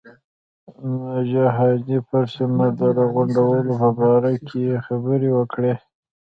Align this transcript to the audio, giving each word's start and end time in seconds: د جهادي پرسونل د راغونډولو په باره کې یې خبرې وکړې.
د 0.81 0.83
جهادي 1.31 1.97
پرسونل 2.09 2.71
د 2.79 2.81
راغونډولو 2.97 3.71
په 3.81 3.89
باره 3.99 4.33
کې 4.47 4.57
یې 4.67 4.77
خبرې 4.87 5.29
وکړې. 5.37 5.73